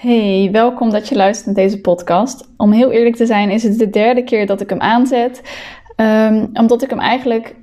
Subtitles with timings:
[0.00, 2.48] Hey, welkom dat je luistert naar deze podcast.
[2.56, 5.42] Om heel eerlijk te zijn, is het de derde keer dat ik hem aanzet.
[5.96, 7.54] Um, omdat ik hem eigenlijk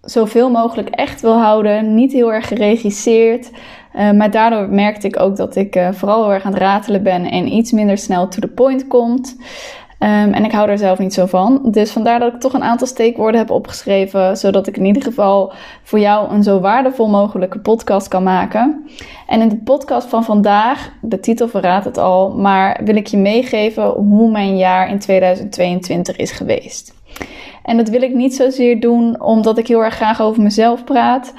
[0.00, 1.94] zoveel mogelijk echt wil houden.
[1.94, 3.50] Niet heel erg geregisseerd.
[3.94, 7.02] Uh, maar daardoor merkte ik ook dat ik uh, vooral heel erg aan het ratelen
[7.02, 9.36] ben en iets minder snel to the point komt.
[9.98, 11.60] Um, en ik hou er zelf niet zo van.
[11.64, 14.36] Dus vandaar dat ik toch een aantal steekwoorden heb opgeschreven.
[14.36, 15.52] Zodat ik in ieder geval
[15.82, 18.88] voor jou een zo waardevol mogelijke podcast kan maken.
[19.26, 23.16] En in de podcast van vandaag, de titel verraadt het al, maar wil ik je
[23.16, 26.94] meegeven hoe mijn jaar in 2022 is geweest.
[27.62, 31.32] En dat wil ik niet zozeer doen omdat ik heel erg graag over mezelf praat.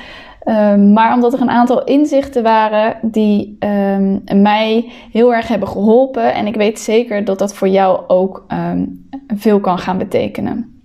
[0.50, 6.34] Um, maar omdat er een aantal inzichten waren die um, mij heel erg hebben geholpen.
[6.34, 10.82] En ik weet zeker dat dat voor jou ook um, veel kan gaan betekenen.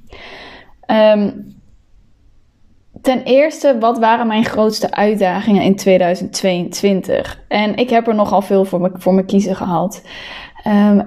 [3.02, 7.42] ten eerste, wat waren mijn grootste uitdagingen in 2022?
[7.48, 10.02] En ik heb er nogal veel voor me, voor me kiezen gehad.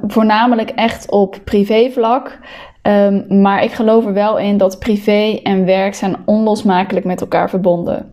[0.08, 2.40] voornamelijk echt op privévlak.
[2.88, 7.50] Um, maar ik geloof er wel in dat privé en werk zijn onlosmakelijk met elkaar
[7.50, 8.12] verbonden.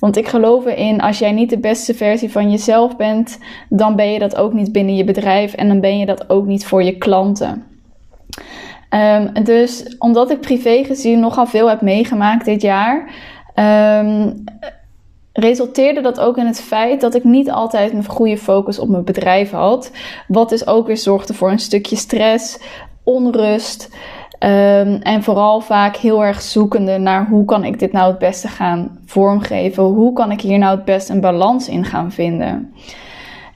[0.00, 4.12] Want ik geloof erin, als jij niet de beste versie van jezelf bent, dan ben
[4.12, 6.82] je dat ook niet binnen je bedrijf en dan ben je dat ook niet voor
[6.82, 7.64] je klanten.
[8.90, 13.10] Um, dus omdat ik privé gezien nogal veel heb meegemaakt dit jaar,
[14.00, 14.44] um,
[15.32, 19.04] resulteerde dat ook in het feit dat ik niet altijd een goede focus op mijn
[19.04, 19.90] bedrijf had.
[20.28, 22.58] Wat dus ook weer zorgde voor een stukje stress,
[23.06, 23.88] onrust.
[24.40, 28.48] Um, en vooral vaak heel erg zoekende naar hoe kan ik dit nou het beste
[28.48, 29.82] gaan vormgeven?
[29.82, 32.72] Hoe kan ik hier nou het beste een balans in gaan vinden?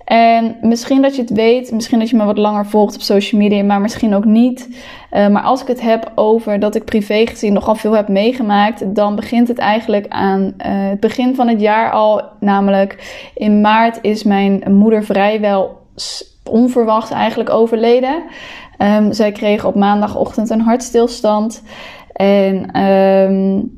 [0.05, 3.41] En misschien dat je het weet, misschien dat je me wat langer volgt op social
[3.41, 4.69] media, maar misschien ook niet.
[5.13, 8.95] Uh, maar als ik het heb over dat ik privé gezien nogal veel heb meegemaakt,
[8.95, 12.23] dan begint het eigenlijk aan uh, het begin van het jaar al.
[12.41, 15.79] Namelijk in maart is mijn moeder vrijwel
[16.45, 18.23] onverwachts eigenlijk overleden.
[18.83, 21.63] Um, zij kreeg op maandagochtend een hartstilstand.
[22.13, 23.71] En um,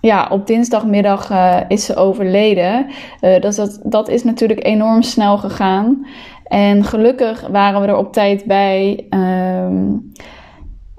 [0.00, 2.86] ja, op dinsdagmiddag uh, is ze overleden.
[3.20, 6.06] Uh, dus dat, dat is natuurlijk enorm snel gegaan.
[6.44, 9.06] En gelukkig waren we er op tijd bij.
[9.10, 10.12] Um,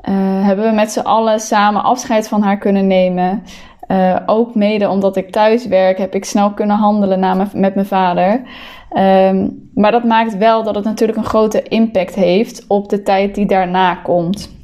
[0.09, 3.43] uh, hebben we met z'n allen samen afscheid van haar kunnen nemen.
[3.91, 7.85] Uh, ook mede omdat ik thuis werk, heb ik snel kunnen handelen na met mijn
[7.85, 8.41] vader.
[8.97, 13.35] Um, maar dat maakt wel dat het natuurlijk een grote impact heeft op de tijd
[13.35, 14.60] die daarna komt.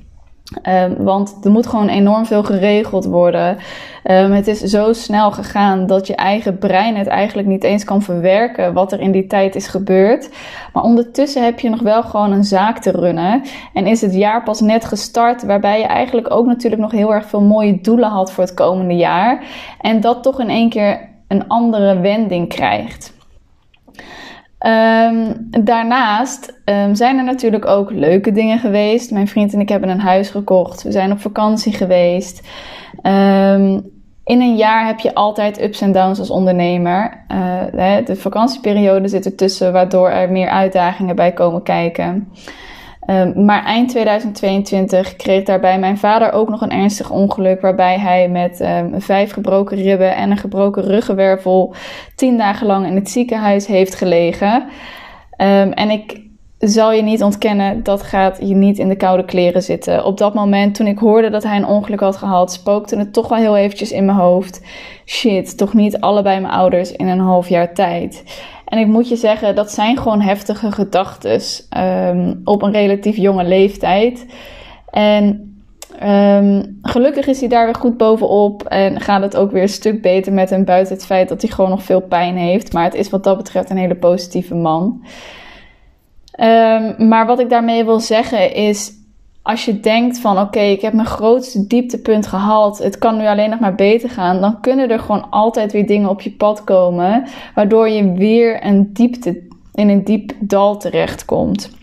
[0.70, 3.58] Um, want er moet gewoon enorm veel geregeld worden.
[4.04, 8.02] Um, het is zo snel gegaan dat je eigen brein het eigenlijk niet eens kan
[8.02, 10.30] verwerken wat er in die tijd is gebeurd.
[10.74, 13.42] Maar ondertussen heb je nog wel gewoon een zaak te runnen.
[13.74, 17.26] En is het jaar pas net gestart, waarbij je eigenlijk ook natuurlijk nog heel erg
[17.26, 19.44] veel mooie doelen had voor het komende jaar.
[19.82, 23.17] En dat toch in één keer een andere wending krijgt.
[24.68, 29.12] Um, daarnaast um, zijn er natuurlijk ook leuke dingen geweest.
[29.12, 30.84] Mijn vriend en ik hebben een huis gekocht.
[30.84, 32.48] We zijn op vakantie geweest.
[33.04, 37.26] Um, in een jaar heb je altijd ups en downs als ondernemer.
[37.32, 42.28] Uh, de vakantieperiode zit ertussen, waardoor er meer uitdagingen bij komen kijken.
[43.10, 47.62] Um, maar eind 2022 kreeg daarbij mijn vader ook nog een ernstig ongeluk.
[47.62, 51.76] Waarbij hij met um, vijf gebroken ribben en een gebroken ruggenwervel
[52.16, 54.64] tien dagen lang in het ziekenhuis heeft gelegen.
[55.38, 56.22] Um, en ik
[56.60, 60.06] zal je niet ontkennen, dat gaat je niet in de koude kleren zitten.
[60.06, 63.28] Op dat moment, toen ik hoorde dat hij een ongeluk had gehad, spookte het toch
[63.28, 64.62] wel heel eventjes in mijn hoofd.
[65.06, 68.24] Shit, toch niet allebei mijn ouders in een half jaar tijd.
[68.68, 71.42] En ik moet je zeggen, dat zijn gewoon heftige gedachten
[71.78, 74.26] um, op een relatief jonge leeftijd.
[74.90, 75.56] En
[76.04, 80.02] um, gelukkig is hij daar weer goed bovenop en gaat het ook weer een stuk
[80.02, 82.74] beter met hem, buiten het feit dat hij gewoon nog veel pijn heeft.
[82.74, 85.06] Maar het is wat dat betreft een hele positieve man.
[86.40, 88.92] Um, maar wat ik daarmee wil zeggen is,
[89.48, 93.50] als je denkt van oké, ik heb mijn grootste dieptepunt gehaald, het kan nu alleen
[93.50, 97.28] nog maar beter gaan, dan kunnen er gewoon altijd weer dingen op je pad komen,
[97.56, 101.76] waardoor je weer een diepte, in een diep dal terechtkomt.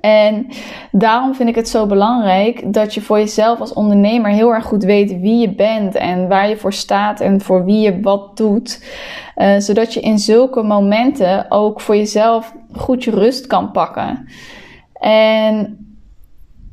[0.00, 0.46] En
[0.92, 4.84] daarom vind ik het zo belangrijk dat je voor jezelf als ondernemer heel erg goed
[4.84, 8.84] weet wie je bent en waar je voor staat en voor wie je wat doet.
[9.36, 14.28] Uh, zodat je in zulke momenten ook voor jezelf goed je rust kan pakken.
[15.00, 15.78] En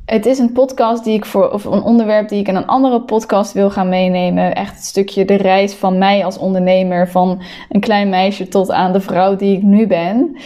[0.04, 3.00] het is een podcast die ik voor, of een onderwerp die ik in een andere
[3.00, 4.54] podcast wil gaan meenemen.
[4.54, 8.92] Echt het stukje de reis van mij als ondernemer, van een klein meisje tot aan
[8.92, 10.36] de vrouw die ik nu ben.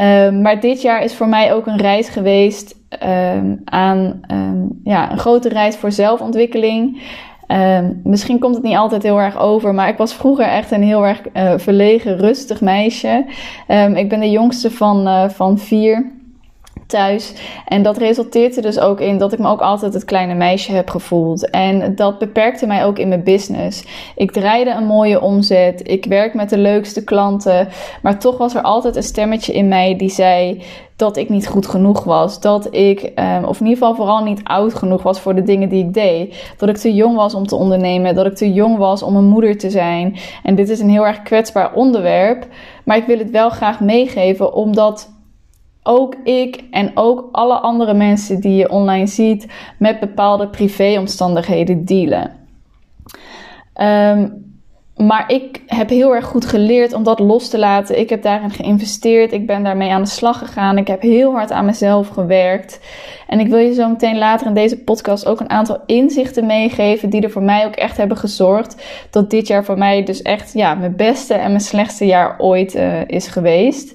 [0.00, 5.12] Um, maar dit jaar is voor mij ook een reis geweest um, aan um, ja,
[5.12, 7.02] een grote reis voor zelfontwikkeling.
[7.46, 10.82] Ehm, misschien komt het niet altijd heel erg over, maar ik was vroeger echt een
[10.82, 13.24] heel erg uh, verlegen, rustig meisje.
[13.94, 16.17] Ik ben de jongste van, uh, van vier
[16.88, 17.32] thuis.
[17.66, 20.90] En dat resulteerde dus ook in dat ik me ook altijd het kleine meisje heb
[20.90, 21.50] gevoeld.
[21.50, 23.84] En dat beperkte mij ook in mijn business.
[24.16, 25.80] Ik draaide een mooie omzet.
[25.88, 27.68] Ik werk met de leukste klanten.
[28.02, 30.62] Maar toch was er altijd een stemmetje in mij die zei
[30.96, 32.40] dat ik niet goed genoeg was.
[32.40, 35.68] Dat ik, um, of in ieder geval vooral niet oud genoeg was voor de dingen
[35.68, 36.54] die ik deed.
[36.56, 38.14] Dat ik te jong was om te ondernemen.
[38.14, 40.16] Dat ik te jong was om een moeder te zijn.
[40.42, 42.46] En dit is een heel erg kwetsbaar onderwerp.
[42.84, 45.17] Maar ik wil het wel graag meegeven, omdat
[45.82, 49.46] ook ik en ook alle andere mensen die je online ziet
[49.78, 52.36] met bepaalde privéomstandigheden dealen.
[53.74, 54.46] Um,
[54.98, 57.98] maar ik heb heel erg goed geleerd om dat los te laten.
[57.98, 59.32] Ik heb daarin geïnvesteerd.
[59.32, 60.78] Ik ben daarmee aan de slag gegaan.
[60.78, 62.80] Ik heb heel hard aan mezelf gewerkt.
[63.26, 67.10] En ik wil je zo meteen later in deze podcast ook een aantal inzichten meegeven.
[67.10, 68.82] Die er voor mij ook echt hebben gezorgd.
[69.10, 72.74] Dat dit jaar voor mij dus echt ja, mijn beste en mijn slechtste jaar ooit
[72.74, 73.94] uh, is geweest.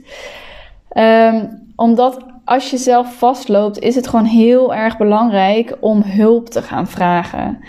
[0.97, 6.61] Um, omdat als je zelf vastloopt, is het gewoon heel erg belangrijk om hulp te
[6.61, 7.59] gaan vragen.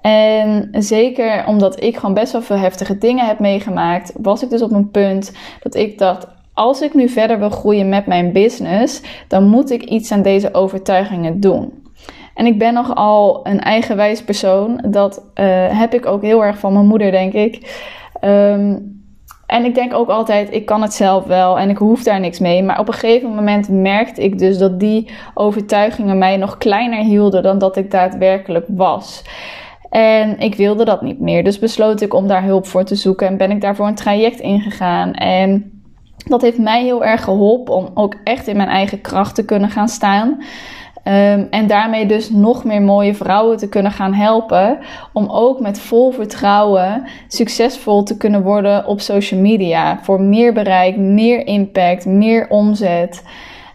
[0.00, 4.62] En zeker omdat ik gewoon best wel veel heftige dingen heb meegemaakt, was ik dus
[4.62, 5.32] op een punt
[5.62, 9.82] dat ik dacht: als ik nu verder wil groeien met mijn business, dan moet ik
[9.82, 11.82] iets aan deze overtuigingen doen.
[12.34, 14.84] En ik ben nogal een eigenwijs persoon.
[14.88, 17.82] Dat uh, heb ik ook heel erg van mijn moeder, denk ik.
[18.24, 19.03] Um,
[19.54, 22.38] en ik denk ook altijd, ik kan het zelf wel en ik hoef daar niks
[22.38, 22.62] mee.
[22.62, 27.42] Maar op een gegeven moment merkte ik dus dat die overtuigingen mij nog kleiner hielden
[27.42, 29.22] dan dat ik daadwerkelijk was.
[29.90, 31.44] En ik wilde dat niet meer.
[31.44, 34.40] Dus besloot ik om daar hulp voor te zoeken en ben ik daarvoor een traject
[34.40, 35.12] ingegaan.
[35.12, 35.82] En
[36.16, 39.70] dat heeft mij heel erg geholpen om ook echt in mijn eigen kracht te kunnen
[39.70, 40.42] gaan staan.
[41.04, 44.78] Um, en daarmee dus nog meer mooie vrouwen te kunnen gaan helpen.
[45.12, 49.98] Om ook met vol vertrouwen succesvol te kunnen worden op social media.
[50.02, 53.22] Voor meer bereik, meer impact, meer omzet.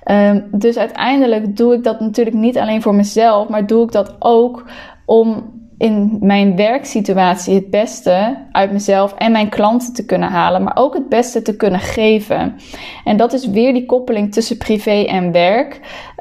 [0.06, 4.16] Um, dus uiteindelijk doe ik dat natuurlijk niet alleen voor mezelf, maar doe ik dat
[4.20, 4.66] ook
[5.06, 10.76] om in mijn werksituatie het beste uit mezelf en mijn klanten te kunnen halen, maar
[10.76, 12.56] ook het beste te kunnen geven.
[13.04, 15.80] En dat is weer die koppeling tussen privé en werk.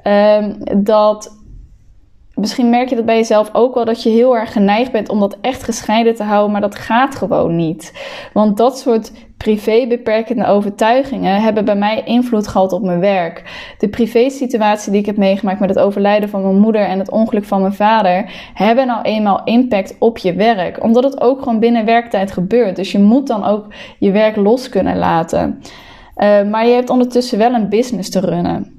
[0.09, 1.37] Um, dat
[2.35, 5.21] misschien merk je dat bij jezelf ook wel dat je heel erg geneigd bent om
[5.21, 7.93] dat echt gescheiden te houden, maar dat gaat gewoon niet.
[8.33, 13.43] Want dat soort privé beperkende overtuigingen hebben bij mij invloed gehad op mijn werk.
[13.79, 17.11] De privé situatie die ik heb meegemaakt met het overlijden van mijn moeder en het
[17.11, 21.61] ongeluk van mijn vader hebben nou eenmaal impact op je werk, omdat het ook gewoon
[21.61, 22.77] binnen werktijd gebeurt.
[22.77, 23.67] Dus je moet dan ook
[23.99, 25.61] je werk los kunnen laten.
[26.17, 28.78] Uh, maar je hebt ondertussen wel een business te runnen.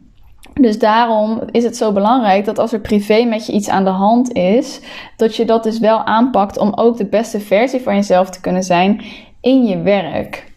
[0.62, 3.90] Dus daarom is het zo belangrijk dat als er privé met je iets aan de
[3.90, 4.82] hand is,
[5.18, 8.64] dat je dat dus wel aanpakt om ook de beste versie van jezelf te kunnen
[8.64, 9.02] zijn
[9.42, 10.52] in je werk.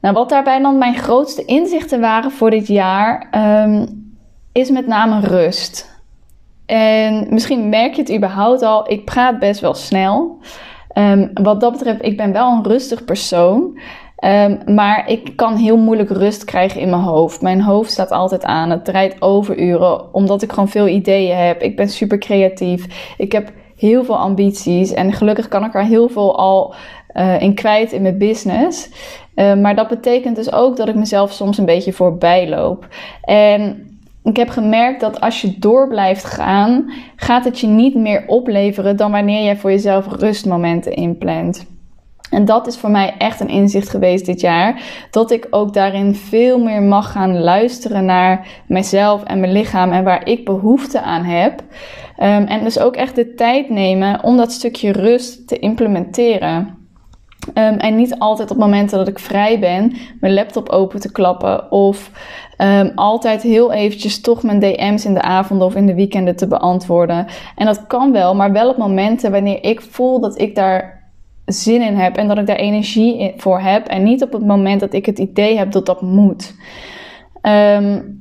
[0.00, 3.28] Nou, wat daarbij dan mijn grootste inzichten waren voor dit jaar,
[3.64, 4.12] um,
[4.52, 5.98] is met name rust.
[6.66, 10.38] En misschien merk je het überhaupt al, ik praat best wel snel.
[10.94, 13.78] Um, wat dat betreft, ik ben wel een rustig persoon.
[14.24, 17.40] Um, maar ik kan heel moeilijk rust krijgen in mijn hoofd.
[17.40, 18.70] Mijn hoofd staat altijd aan.
[18.70, 21.62] Het draait overuren, omdat ik gewoon veel ideeën heb.
[21.62, 23.14] Ik ben super creatief.
[23.16, 24.92] Ik heb heel veel ambities.
[24.92, 26.74] En gelukkig kan ik er heel veel al
[27.14, 28.90] uh, in kwijt in mijn business.
[29.34, 32.86] Uh, maar dat betekent dus ook dat ik mezelf soms een beetje voorbij loop.
[33.22, 33.88] En
[34.24, 38.96] ik heb gemerkt dat als je door blijft gaan, gaat het je niet meer opleveren
[38.96, 41.66] dan wanneer jij voor jezelf rustmomenten inplant.
[42.30, 44.82] En dat is voor mij echt een inzicht geweest dit jaar.
[45.10, 50.04] Dat ik ook daarin veel meer mag gaan luisteren naar mezelf en mijn lichaam en
[50.04, 51.60] waar ik behoefte aan heb.
[51.60, 56.78] Um, en dus ook echt de tijd nemen om dat stukje rust te implementeren.
[57.54, 61.72] Um, en niet altijd op momenten dat ik vrij ben, mijn laptop open te klappen.
[61.72, 62.10] Of
[62.58, 66.46] um, altijd heel eventjes toch mijn DM's in de avonden of in de weekenden te
[66.46, 67.26] beantwoorden.
[67.56, 70.99] En dat kan wel, maar wel op momenten wanneer ik voel dat ik daar
[71.52, 73.86] zin in heb en dat ik daar energie voor heb.
[73.86, 76.54] En niet op het moment dat ik het idee heb dat dat moet.
[77.42, 78.18] Um,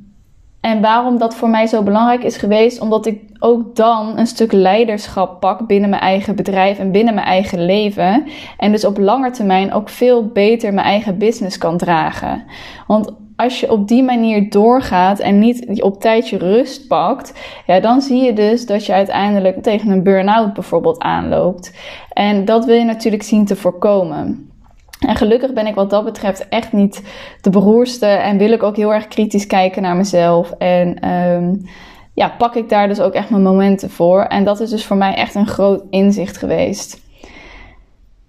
[0.61, 4.51] en waarom dat voor mij zo belangrijk is geweest, omdat ik ook dan een stuk
[4.51, 8.23] leiderschap pak binnen mijn eigen bedrijf en binnen mijn eigen leven.
[8.57, 12.43] En dus op lange termijn ook veel beter mijn eigen business kan dragen.
[12.87, 17.33] Want als je op die manier doorgaat en niet op tijd je rust pakt,
[17.65, 21.73] ja, dan zie je dus dat je uiteindelijk tegen een burn-out bijvoorbeeld aanloopt.
[22.13, 24.49] En dat wil je natuurlijk zien te voorkomen.
[25.07, 27.03] En gelukkig ben ik wat dat betreft echt niet
[27.41, 30.51] de beroerste en wil ik ook heel erg kritisch kijken naar mezelf.
[30.51, 31.61] En um,
[32.13, 34.21] ja, pak ik daar dus ook echt mijn momenten voor.
[34.21, 37.01] En dat is dus voor mij echt een groot inzicht geweest.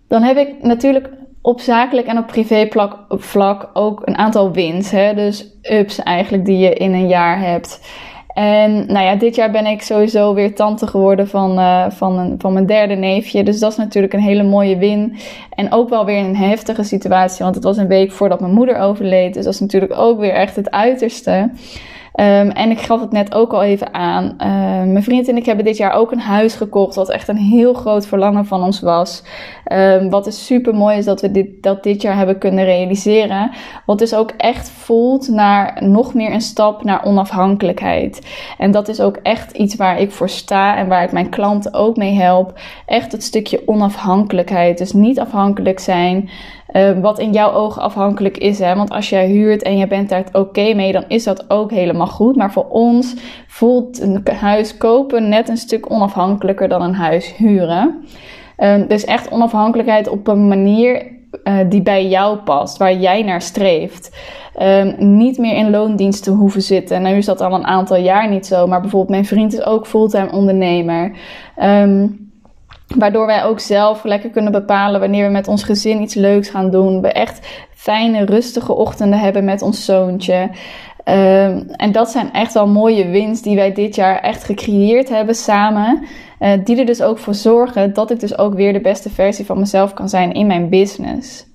[0.08, 1.10] Dan heb ik natuurlijk
[1.42, 2.68] op zakelijk en op privé
[3.08, 4.90] vlak ook een aantal wins.
[4.90, 5.14] Hè?
[5.14, 7.80] Dus ups eigenlijk die je in een jaar hebt.
[8.34, 12.34] En nou ja, dit jaar ben ik sowieso weer tante geworden van, uh, van, een,
[12.38, 13.42] van mijn derde neefje.
[13.42, 15.16] Dus dat is natuurlijk een hele mooie win.
[15.54, 18.78] En ook wel weer een heftige situatie, want het was een week voordat mijn moeder
[18.78, 19.34] overleed.
[19.34, 21.50] Dus dat is natuurlijk ook weer echt het uiterste.
[22.20, 24.24] Um, en ik gaf het net ook al even aan.
[24.24, 27.36] Uh, mijn vriend en ik hebben dit jaar ook een huis gekocht, wat echt een
[27.36, 29.22] heel groot verlangen van ons was.
[29.72, 33.50] Um, wat is super mooi is dat we dit, dat dit jaar hebben kunnen realiseren.
[33.86, 38.26] Wat dus ook echt voelt naar nog meer een stap naar onafhankelijkheid.
[38.58, 41.74] En dat is ook echt iets waar ik voor sta en waar ik mijn klanten
[41.74, 42.60] ook mee help.
[42.86, 44.78] Echt het stukje onafhankelijkheid.
[44.78, 46.30] Dus niet afhankelijk zijn.
[46.72, 48.58] Uh, wat in jouw ogen afhankelijk is.
[48.58, 48.74] Hè?
[48.74, 52.06] Want als jij huurt en je bent daar oké mee, dan is dat ook helemaal
[52.06, 52.36] goed.
[52.36, 53.14] Maar voor ons
[53.46, 58.04] voelt een huis kopen net een stuk onafhankelijker dan een huis huren.
[58.58, 61.06] Uh, dus echt onafhankelijkheid op een manier
[61.44, 64.16] uh, die bij jou past, waar jij naar streeft.
[64.62, 66.96] Um, niet meer in loondienst te hoeven zitten.
[66.96, 68.66] En nu is dat al een aantal jaar niet zo.
[68.66, 71.12] Maar bijvoorbeeld mijn vriend is ook fulltime ondernemer.
[71.62, 72.29] Um,
[72.96, 76.70] Waardoor wij ook zelf lekker kunnen bepalen wanneer we met ons gezin iets leuks gaan
[76.70, 77.00] doen.
[77.00, 80.50] We echt fijne, rustige ochtenden hebben met ons zoontje.
[81.04, 85.34] Um, en dat zijn echt wel mooie wins die wij dit jaar echt gecreëerd hebben
[85.34, 86.02] samen.
[86.40, 89.46] Uh, die er dus ook voor zorgen dat ik dus ook weer de beste versie
[89.46, 91.48] van mezelf kan zijn in mijn business.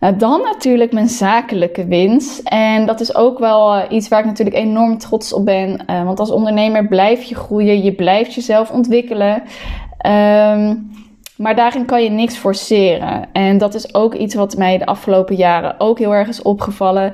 [0.00, 2.40] Nou, dan natuurlijk mijn zakelijke winst.
[2.48, 5.82] En dat is ook wel uh, iets waar ik natuurlijk enorm trots op ben.
[5.86, 9.42] Uh, want als ondernemer blijf je groeien, je blijft jezelf ontwikkelen.
[10.06, 10.90] Um,
[11.36, 13.28] maar daarin kan je niks forceren.
[13.32, 17.12] En dat is ook iets wat mij de afgelopen jaren ook heel erg is opgevallen.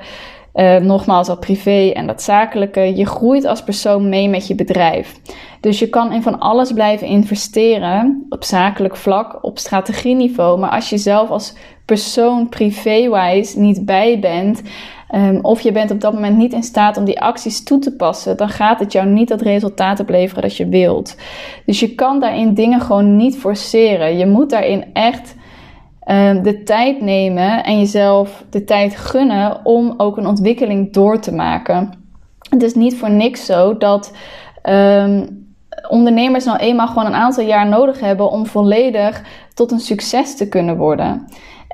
[0.55, 2.97] Uh, nogmaals, dat privé en dat zakelijke.
[2.97, 5.21] Je groeit als persoon mee met je bedrijf.
[5.61, 10.59] Dus je kan in van alles blijven investeren op zakelijk vlak, op strategieniveau.
[10.59, 14.63] Maar als je zelf als persoon privé-wise niet bij bent,
[15.15, 17.97] um, of je bent op dat moment niet in staat om die acties toe te
[17.97, 21.17] passen, dan gaat het jou niet dat resultaat opleveren dat je wilt.
[21.67, 24.19] Dus je kan daarin dingen gewoon niet forceren.
[24.19, 25.35] Je moet daarin echt
[26.11, 31.35] um, de tijd nemen en jezelf de tijd gunnen om ook een ontwikkeling door te
[31.35, 31.93] maken.
[32.51, 34.13] Het is niet voor niks zo dat
[34.69, 35.45] um,
[35.89, 39.23] ondernemers nou eenmaal gewoon een aantal jaar nodig hebben om volledig
[39.55, 41.27] tot een succes te kunnen worden.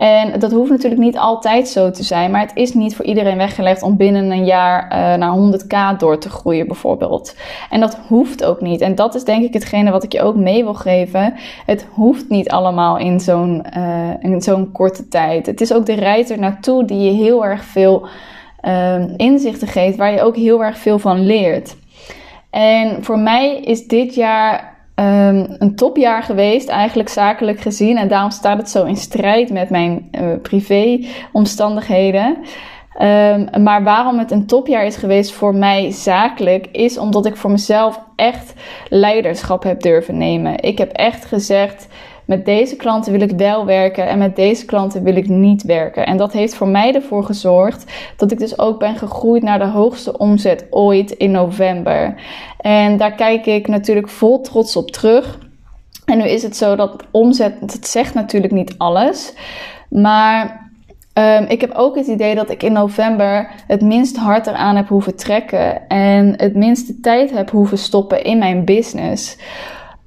[0.02, 3.36] En dat hoeft natuurlijk niet altijd zo te zijn, maar het is niet voor iedereen
[3.36, 7.36] weggelegd om binnen een jaar uh, naar 100k door te groeien, bijvoorbeeld.
[7.70, 8.80] En dat hoeft ook niet.
[8.80, 11.34] En dat is denk ik hetgene wat ik je ook mee wil geven.
[11.66, 15.46] Het hoeft niet allemaal in zo'n uh, in zo'n korte tijd.
[15.46, 18.06] Het is ook de reis er naartoe die je heel erg veel
[18.62, 21.76] uh, inzichten geeft, waar je ook heel erg veel van leert.
[22.50, 27.96] En voor mij is dit jaar um, een topjaar geweest, eigenlijk zakelijk gezien.
[27.96, 32.36] En daarom staat het zo in strijd met mijn uh, privé-omstandigheden.
[33.00, 37.50] Um, maar waarom het een topjaar is geweest voor mij zakelijk, is omdat ik voor
[37.50, 38.54] mezelf echt
[38.88, 40.62] leiderschap heb durven nemen.
[40.62, 41.88] Ik heb echt gezegd
[42.36, 46.06] met deze klanten wil ik wel werken en met deze klanten wil ik niet werken.
[46.06, 49.66] En dat heeft voor mij ervoor gezorgd dat ik dus ook ben gegroeid naar de
[49.66, 52.14] hoogste omzet ooit in november.
[52.60, 55.38] En daar kijk ik natuurlijk vol trots op terug.
[56.04, 59.34] En nu is het zo dat omzet, het zegt natuurlijk niet alles.
[59.88, 60.60] Maar
[61.18, 64.88] Um, ik heb ook het idee dat ik in november het minst hard eraan heb
[64.88, 69.36] hoeven trekken en het minste tijd heb hoeven stoppen in mijn business.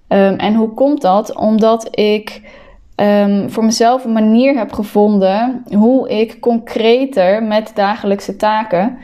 [0.10, 1.36] Um, en hoe komt dat?
[1.36, 2.42] Omdat ik
[2.96, 8.98] um, voor mezelf een manier heb gevonden hoe ik concreter met dagelijkse taken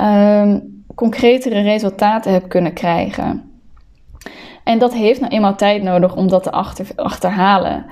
[0.00, 3.50] um, concretere resultaten heb kunnen krijgen.
[4.64, 7.86] En dat heeft nou eenmaal tijd nodig om dat te achter, achterhalen.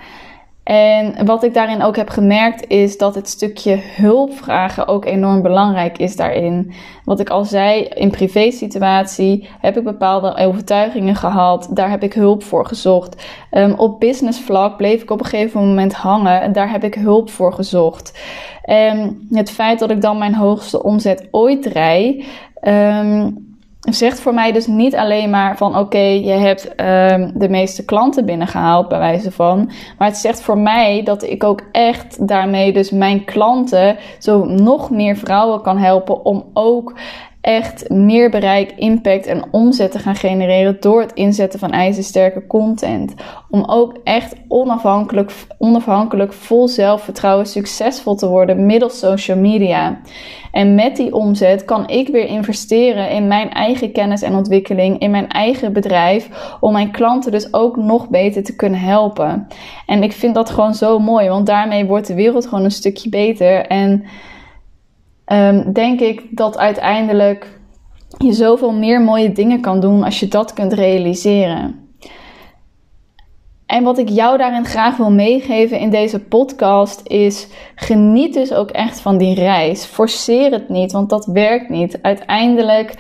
[0.65, 5.99] En wat ik daarin ook heb gemerkt is dat het stukje hulpvragen ook enorm belangrijk
[5.99, 6.73] is daarin.
[7.05, 11.69] Wat ik al zei, in privé situatie heb ik bepaalde overtuigingen gehad.
[11.71, 13.27] Daar heb ik hulp voor gezocht.
[13.51, 16.95] Um, op business vlak bleef ik op een gegeven moment hangen en daar heb ik
[16.95, 18.19] hulp voor gezocht.
[18.63, 22.25] En het feit dat ik dan mijn hoogste omzet ooit rij.
[22.63, 23.50] Um,
[23.81, 28.25] zegt voor mij dus niet alleen maar van oké, je hebt um, de meeste klanten
[28.25, 29.71] binnengehaald bij wijze van.
[29.99, 34.91] Maar het zegt voor mij dat ik ook echt daarmee dus mijn klanten zo nog
[34.91, 36.95] meer vrouwen kan helpen om ook
[37.41, 43.15] echt meer bereik, impact en omzet te gaan genereren door het inzetten van ijzersterke content.
[43.51, 50.01] Om ook echt onafhankelijk, onafhankelijk vol zelfvertrouwen succesvol te worden middels social media.
[50.53, 55.11] En met die omzet kan ik weer investeren in mijn eigen kennis en ontwikkeling, in
[55.11, 59.47] mijn eigen bedrijf, om mijn klanten dus ook nog beter te kunnen helpen.
[59.87, 63.09] En ik vind dat gewoon zo mooi, want daarmee wordt de wereld gewoon een stukje
[63.09, 63.67] beter.
[63.67, 64.05] En
[65.33, 67.59] um, denk ik dat uiteindelijk
[68.19, 71.89] je zoveel meer mooie dingen kan doen als je dat kunt realiseren.
[73.67, 78.71] En wat ik jou daarin graag wil meegeven in deze podcast is: geniet dus ook
[78.71, 79.85] echt van die reis.
[79.85, 81.99] Forceer het niet, want dat werkt niet.
[82.03, 82.95] Uiteindelijk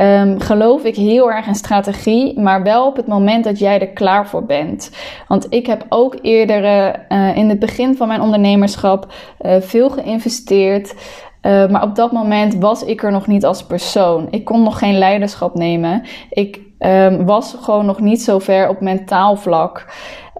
[0.00, 3.88] um, geloof ik heel erg in strategie, maar wel op het moment dat jij er
[3.88, 4.90] klaar voor bent.
[5.28, 10.94] Want ik heb ook eerder uh, in het begin van mijn ondernemerschap uh, veel geïnvesteerd.
[11.42, 14.26] Uh, maar op dat moment was ik er nog niet als persoon.
[14.30, 16.02] Ik kon nog geen leiderschap nemen.
[16.30, 19.86] Ik um, was gewoon nog niet zo ver op mentaal vlak.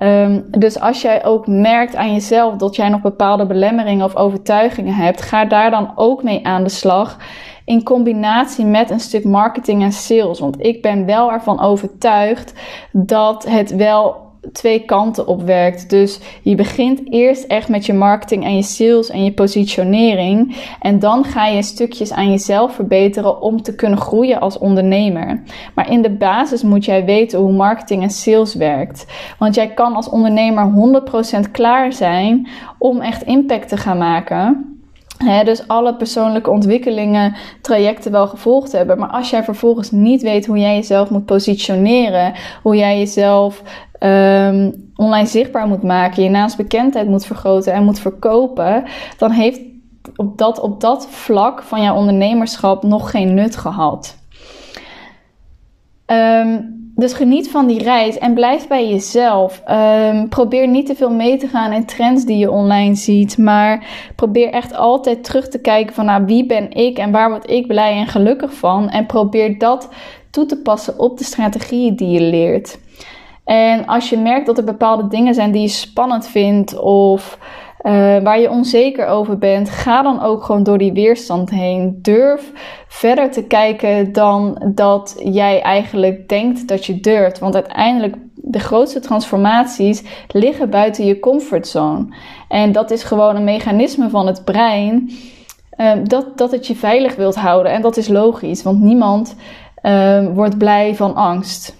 [0.02, 4.94] Um, dus als jij ook merkt aan jezelf dat jij nog bepaalde belemmeringen of overtuigingen
[4.94, 7.16] hebt, ga daar dan ook mee aan de slag.
[7.64, 10.40] In combinatie met een stuk marketing en sales.
[10.40, 12.54] Want ik ben wel ervan overtuigd
[12.92, 15.90] dat het wel twee kanten op werkt.
[15.90, 20.56] Dus je begint eerst echt met je marketing en je sales en je positionering.
[20.80, 25.42] En dan ga je stukjes aan jezelf verbeteren om te kunnen groeien als ondernemer.
[25.74, 29.06] Maar in de basis moet jij weten hoe marketing en sales werkt.
[29.38, 31.02] Want jij kan als ondernemer
[31.46, 34.69] 100% klaar zijn om echt impact te gaan maken.
[35.44, 38.98] Dus alle persoonlijke ontwikkelingen, trajecten wel gevolgd hebben.
[38.98, 43.62] Maar als jij vervolgens niet weet hoe jij jezelf moet positioneren, hoe jij jezelf
[44.00, 48.84] um, online zichtbaar moet maken, je naamsbekendheid moet vergroten en moet verkopen,
[49.18, 49.60] dan heeft
[50.16, 54.18] op dat, op dat vlak van jouw ondernemerschap nog geen nut gehad.
[56.06, 59.62] Um, dus geniet van die reis en blijf bij jezelf.
[59.70, 63.38] Um, probeer niet te veel mee te gaan in trends die je online ziet.
[63.38, 67.50] Maar probeer echt altijd terug te kijken van nou, wie ben ik en waar word
[67.50, 68.88] ik blij en gelukkig van.
[68.88, 69.88] En probeer dat
[70.30, 72.78] toe te passen op de strategieën die je leert.
[73.44, 77.38] En als je merkt dat er bepaalde dingen zijn die je spannend vindt of
[77.82, 81.98] uh, waar je onzeker over bent, ga dan ook gewoon door die weerstand heen.
[82.02, 82.52] Durf
[82.88, 87.38] verder te kijken dan dat jij eigenlijk denkt dat je durft.
[87.38, 92.06] Want uiteindelijk de grootste transformaties liggen buiten je comfortzone.
[92.48, 95.10] En dat is gewoon een mechanisme van het brein
[95.80, 97.72] uh, dat, dat het je veilig wilt houden.
[97.72, 99.36] En dat is logisch, want niemand
[99.82, 101.76] uh, wordt blij van angst.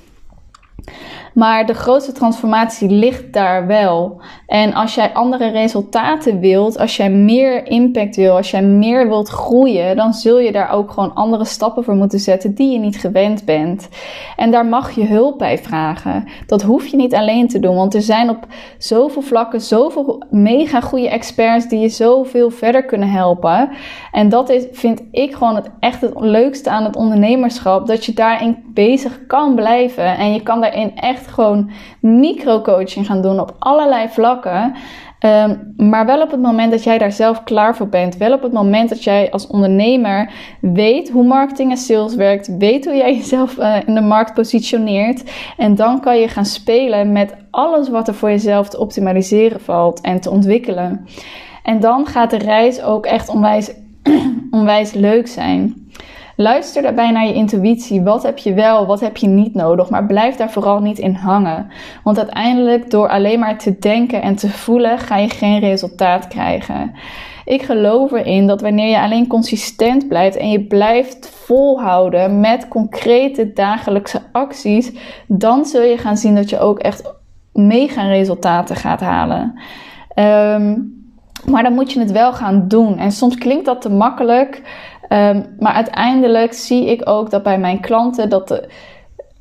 [1.35, 4.21] Maar de grootste transformatie ligt daar wel.
[4.47, 9.29] En als jij andere resultaten wilt, als jij meer impact wil, als jij meer wilt
[9.29, 12.99] groeien, dan zul je daar ook gewoon andere stappen voor moeten zetten die je niet
[12.99, 13.88] gewend bent.
[14.37, 16.25] En daar mag je hulp bij vragen.
[16.47, 18.47] Dat hoef je niet alleen te doen, want er zijn op
[18.79, 23.71] zoveel vlakken zoveel mega goede experts die je zoveel verder kunnen helpen.
[24.12, 28.12] En dat is, vind ik gewoon het echt het leukste aan het ondernemerschap, dat je
[28.12, 34.09] daarin bezig kan blijven en je kan daarin echt gewoon micro-coaching gaan doen op allerlei
[34.09, 34.75] vlakken.
[35.25, 38.17] Um, maar wel op het moment dat jij daar zelf klaar voor bent.
[38.17, 42.57] Wel op het moment dat jij als ondernemer weet hoe marketing en sales werkt.
[42.59, 45.31] Weet hoe jij jezelf uh, in de markt positioneert.
[45.57, 50.01] En dan kan je gaan spelen met alles wat er voor jezelf te optimaliseren valt
[50.01, 51.07] en te ontwikkelen.
[51.63, 53.71] En dan gaat de reis ook echt onwijs,
[54.51, 55.89] onwijs leuk zijn.
[56.40, 58.03] Luister daarbij naar je intuïtie.
[58.03, 59.90] Wat heb je wel, wat heb je niet nodig?
[59.90, 61.70] Maar blijf daar vooral niet in hangen.
[62.05, 66.94] Want uiteindelijk, door alleen maar te denken en te voelen, ga je geen resultaat krijgen.
[67.44, 73.53] Ik geloof erin dat wanneer je alleen consistent blijft en je blijft volhouden met concrete
[73.53, 74.92] dagelijkse acties,
[75.26, 77.12] dan zul je gaan zien dat je ook echt
[77.53, 79.61] mega resultaten gaat halen.
[80.14, 80.98] Um,
[81.46, 82.98] maar dan moet je het wel gaan doen.
[82.98, 84.62] En soms klinkt dat te makkelijk.
[85.12, 88.68] Um, maar uiteindelijk zie ik ook dat bij mijn klanten dat de,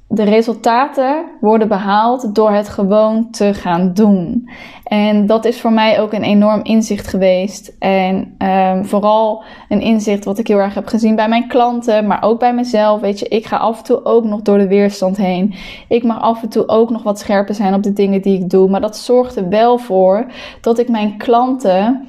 [0.08, 4.50] de resultaten worden behaald door het gewoon te gaan doen.
[4.84, 7.76] En dat is voor mij ook een enorm inzicht geweest.
[7.80, 12.24] En um, vooral een inzicht wat ik heel erg heb gezien bij mijn klanten, maar
[12.24, 13.02] ook bij mezelf.
[13.02, 15.54] Weet je, ik ga af en toe ook nog door de weerstand heen.
[15.88, 18.50] Ik mag af en toe ook nog wat scherper zijn op de dingen die ik
[18.50, 18.70] doe.
[18.70, 20.26] Maar dat zorgt er wel voor
[20.62, 22.08] dat ik mijn klanten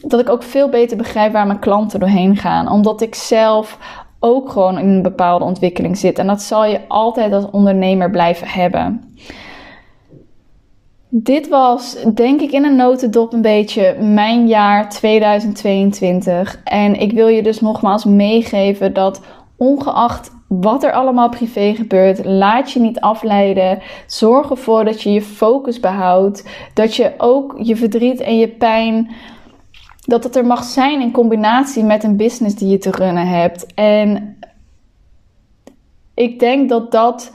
[0.00, 2.70] dat ik ook veel beter begrijp waar mijn klanten doorheen gaan.
[2.70, 3.78] Omdat ik zelf
[4.20, 6.18] ook gewoon in een bepaalde ontwikkeling zit.
[6.18, 9.14] En dat zal je altijd als ondernemer blijven hebben.
[11.08, 16.60] Dit was, denk ik, in een notendop een beetje mijn jaar 2022.
[16.64, 19.22] En ik wil je dus nogmaals meegeven dat
[19.56, 23.78] ongeacht wat er allemaal privé gebeurt, laat je niet afleiden.
[24.06, 26.48] Zorg ervoor dat je je focus behoudt.
[26.74, 29.10] Dat je ook je verdriet en je pijn
[30.06, 33.74] dat het er mag zijn in combinatie met een business die je te runnen hebt.
[33.74, 34.38] En
[36.14, 37.32] ik denk dat dat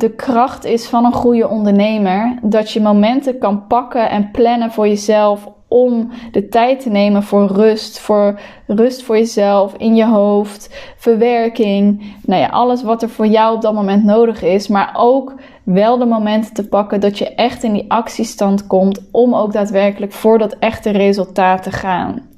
[0.00, 2.38] de kracht is van een goede ondernemer.
[2.42, 7.46] Dat je momenten kan pakken en plannen voor jezelf om de tijd te nemen voor
[7.46, 13.26] rust, voor rust voor jezelf, in je hoofd, verwerking, nou ja, alles wat er voor
[13.26, 17.34] jou op dat moment nodig is, maar ook wel de momenten te pakken dat je
[17.34, 22.29] echt in die actiestand komt om ook daadwerkelijk voor dat echte resultaat te gaan.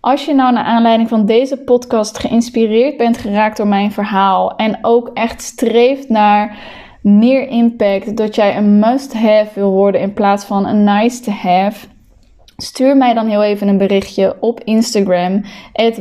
[0.00, 4.78] Als je nou naar aanleiding van deze podcast geïnspireerd bent geraakt door mijn verhaal en
[4.82, 6.58] ook echt streeft naar
[7.02, 11.86] meer impact, dat jij een must-have wil worden in plaats van een nice-to-have,
[12.62, 15.44] Stuur mij dan heel even een berichtje op Instagram,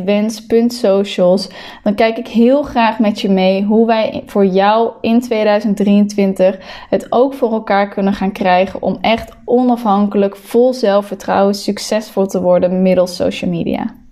[0.06, 1.50] wens.socials.
[1.84, 7.08] Dan kijk ik heel graag met je mee hoe wij voor jou in 2023 het
[7.10, 13.15] ook voor elkaar kunnen gaan krijgen om echt onafhankelijk, vol zelfvertrouwen, succesvol te worden middels
[13.15, 14.07] social media.